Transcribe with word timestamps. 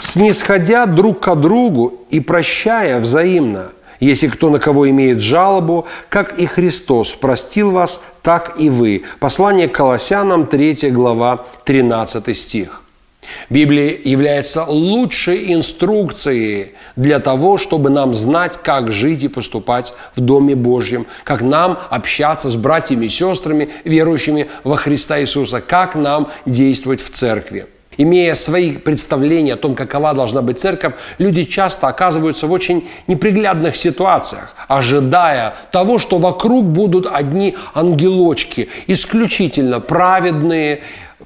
Снисходя 0.00 0.86
друг 0.86 1.20
к 1.20 1.34
другу 1.36 1.94
и 2.10 2.20
прощая 2.20 3.00
взаимно, 3.00 3.72
если 4.00 4.28
кто 4.28 4.50
на 4.50 4.58
кого 4.58 4.88
имеет 4.88 5.20
жалобу, 5.20 5.86
как 6.08 6.38
и 6.38 6.46
Христос 6.46 7.10
простил 7.12 7.70
вас, 7.70 8.02
так 8.22 8.56
и 8.58 8.70
вы. 8.70 9.04
Послание 9.20 9.68
к 9.68 9.72
Колоссянам, 9.72 10.46
3 10.46 10.90
глава, 10.90 11.44
13 11.64 12.36
стих. 12.36 12.82
Библия 13.50 13.96
является 14.02 14.64
лучшей 14.64 15.52
инструкцией 15.52 16.72
для 16.96 17.20
того, 17.20 17.58
чтобы 17.58 17.90
нам 17.90 18.14
знать, 18.14 18.58
как 18.62 18.90
жить 18.90 19.22
и 19.22 19.28
поступать 19.28 19.92
в 20.16 20.20
Доме 20.20 20.56
Божьем, 20.56 21.06
как 21.22 21.42
нам 21.42 21.78
общаться 21.90 22.48
с 22.50 22.56
братьями 22.56 23.04
и 23.04 23.08
сестрами, 23.08 23.68
верующими 23.84 24.48
во 24.64 24.76
Христа 24.76 25.20
Иисуса, 25.20 25.60
как 25.60 25.94
нам 25.94 26.30
действовать 26.46 27.02
в 27.02 27.10
церкви. 27.10 27.66
Имея 28.02 28.34
свои 28.34 28.78
представления 28.78 29.52
о 29.52 29.56
том, 29.58 29.74
какова 29.74 30.14
должна 30.14 30.40
быть 30.40 30.58
церковь, 30.58 30.94
люди 31.18 31.44
часто 31.44 31.86
оказываются 31.86 32.46
в 32.46 32.52
очень 32.52 32.88
неприглядных 33.06 33.76
ситуациях, 33.76 34.54
ожидая 34.68 35.54
того, 35.70 35.98
что 35.98 36.16
вокруг 36.16 36.64
будут 36.64 37.06
одни 37.06 37.58
ангелочки, 37.74 38.70
исключительно 38.86 39.80
праведные, 39.80 40.80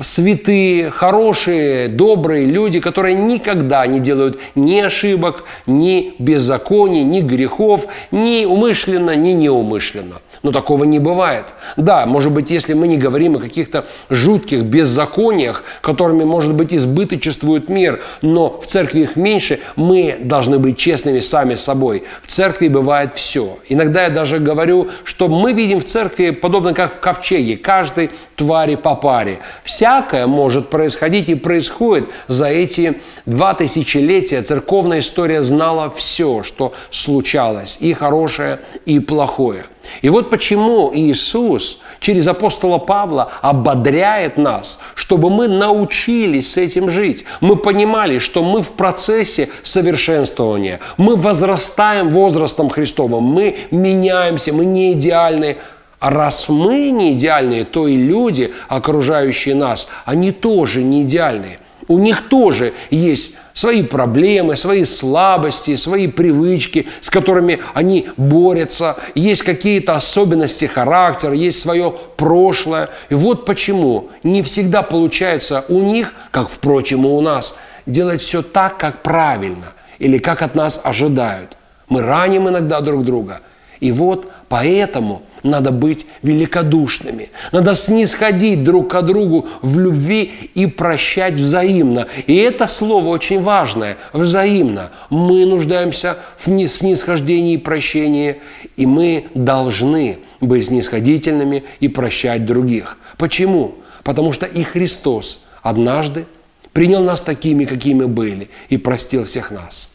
святые, 0.00 0.90
хорошие, 0.90 1.88
добрые 1.88 2.46
люди, 2.46 2.80
которые 2.80 3.14
никогда 3.14 3.86
не 3.86 4.00
делают 4.00 4.38
ни 4.54 4.78
ошибок, 4.78 5.44
ни 5.66 6.14
беззаконий, 6.18 7.04
ни 7.04 7.20
грехов, 7.20 7.86
ни 8.10 8.44
умышленно, 8.44 9.16
ни 9.16 9.30
неумышленно– 9.30 10.20
но 10.42 10.52
такого 10.52 10.84
не 10.84 10.98
бывает. 10.98 11.54
Да, 11.76 12.06
может 12.06 12.32
быть, 12.32 12.50
если 12.50 12.72
мы 12.72 12.88
не 12.88 12.96
говорим 12.96 13.36
о 13.36 13.40
каких-то 13.40 13.86
жутких 14.08 14.62
беззакониях, 14.62 15.64
которыми, 15.80 16.24
может 16.24 16.54
быть, 16.54 16.72
избыточествует 16.72 17.68
мир, 17.68 18.00
но 18.22 18.58
в 18.60 18.66
церкви 18.66 19.00
их 19.00 19.16
меньше, 19.16 19.60
мы 19.76 20.16
должны 20.20 20.58
быть 20.58 20.78
честными 20.78 21.20
сами 21.20 21.54
с 21.54 21.62
собой. 21.62 22.04
В 22.22 22.28
церкви 22.28 22.68
бывает 22.68 23.14
все. 23.14 23.58
Иногда 23.68 24.04
я 24.04 24.10
даже 24.10 24.38
говорю, 24.38 24.88
что 25.04 25.28
мы 25.28 25.52
видим 25.52 25.80
в 25.80 25.84
церкви 25.84 26.30
подобно 26.30 26.74
как 26.74 26.96
в 26.96 27.00
ковчеге, 27.00 27.56
каждой 27.56 28.10
твари 28.36 28.76
по 28.76 28.94
паре. 28.94 29.40
Всякое 29.80 30.26
может 30.26 30.68
происходить 30.68 31.30
и 31.30 31.34
происходит 31.34 32.10
за 32.28 32.48
эти 32.48 33.00
два 33.24 33.54
тысячелетия. 33.54 34.42
Церковная 34.42 34.98
история 34.98 35.42
знала 35.42 35.88
все, 35.88 36.42
что 36.42 36.74
случалось, 36.90 37.78
и 37.80 37.94
хорошее, 37.94 38.60
и 38.84 39.00
плохое. 39.00 39.64
И 40.02 40.10
вот 40.10 40.28
почему 40.28 40.90
Иисус 40.94 41.78
через 41.98 42.26
апостола 42.26 42.76
Павла 42.76 43.32
ободряет 43.40 44.36
нас, 44.36 44.80
чтобы 44.94 45.30
мы 45.30 45.48
научились 45.48 46.52
с 46.52 46.58
этим 46.58 46.90
жить. 46.90 47.24
Мы 47.40 47.56
понимали, 47.56 48.18
что 48.18 48.42
мы 48.42 48.62
в 48.62 48.72
процессе 48.72 49.48
совершенствования, 49.62 50.80
мы 50.98 51.16
возрастаем 51.16 52.10
возрастом 52.10 52.68
Христовым, 52.68 53.24
мы 53.24 53.56
меняемся, 53.70 54.52
мы 54.52 54.66
не 54.66 54.92
идеальны. 54.92 55.56
А 56.00 56.10
раз 56.10 56.48
мы 56.48 56.90
не 56.90 57.12
идеальные, 57.12 57.64
то 57.64 57.86
и 57.86 57.96
люди, 57.96 58.52
окружающие 58.68 59.54
нас, 59.54 59.88
они 60.04 60.32
тоже 60.32 60.82
не 60.82 61.02
идеальные– 61.02 61.58
у 61.90 61.98
них 61.98 62.28
тоже 62.28 62.72
есть 62.90 63.34
свои 63.52 63.82
проблемы, 63.82 64.54
свои 64.54 64.84
слабости, 64.84 65.74
свои 65.74 66.06
привычки, 66.06 66.86
с 67.00 67.10
которыми 67.10 67.58
они 67.74 68.10
борются, 68.16 68.96
есть 69.16 69.42
какие-то 69.42 69.96
особенности 69.96 70.66
характера, 70.66 71.34
есть 71.34 71.60
свое 71.60 71.92
прошлое. 72.16 72.90
И 73.08 73.14
вот 73.14 73.44
почему 73.44 74.10
не 74.22 74.42
всегда 74.42 74.82
получается 74.84 75.64
у 75.68 75.82
них, 75.82 76.14
как, 76.30 76.48
впрочем, 76.48 77.06
и 77.06 77.08
у 77.08 77.20
нас, 77.20 77.56
делать 77.86 78.20
все 78.20 78.42
так, 78.42 78.78
как 78.78 79.02
правильно 79.02 79.72
или 79.98 80.18
как 80.18 80.42
от 80.42 80.54
нас 80.54 80.80
ожидают. 80.84 81.56
Мы 81.88 82.02
раним 82.02 82.48
иногда 82.48 82.80
друг 82.80 83.02
друга. 83.02 83.40
И 83.80 83.90
вот 83.90 84.30
поэтому– 84.48 85.22
надо 85.42 85.70
быть 85.70 86.06
великодушными. 86.22 87.30
Надо 87.52 87.74
снисходить 87.74 88.64
друг 88.64 88.90
к 88.90 89.02
другу 89.02 89.48
в 89.62 89.78
любви 89.78 90.50
и 90.54 90.66
прощать 90.66 91.34
взаимно. 91.34 92.06
И 92.26 92.36
это 92.36 92.66
слово 92.66 93.08
очень 93.08 93.40
важное– 93.40 93.96
взаимно. 94.12 94.90
Мы 95.08 95.46
нуждаемся 95.46 96.18
в 96.38 96.44
снисхождении 96.68 97.54
и 97.54 97.58
прощении, 97.58 98.40
и 98.76 98.86
мы 98.86 99.26
должны 99.34 100.18
быть 100.40 100.66
снисходительными 100.66 101.64
и 101.80 101.88
прощать 101.88 102.44
других. 102.46 102.98
Почему? 103.16 103.74
Потому 104.02 104.32
что 104.32 104.46
и 104.46 104.62
Христос 104.62 105.44
однажды 105.62 106.26
принял 106.72 107.02
нас 107.02 107.20
такими, 107.20 107.64
какими 107.64 108.04
были, 108.04 108.48
и 108.68 108.78
простил 108.78 109.24
всех 109.24 109.50
нас. 109.50 109.88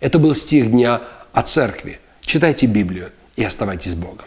Это 0.00 0.18
был 0.18 0.34
стих 0.34 0.70
дня 0.70 1.02
о 1.32 1.42
церкви. 1.42 2.00
Читайте 2.20 2.66
Библию 2.66 3.10
и 3.36 3.44
оставайтесь 3.44 3.94
Богом. 3.94 4.26